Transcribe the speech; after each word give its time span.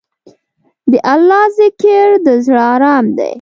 د 0.91 0.93
الله 1.13 1.43
ذکر، 1.59 2.07
د 2.25 2.27
زړه 2.45 2.63
ارام 2.73 3.05
دی. 3.17 3.29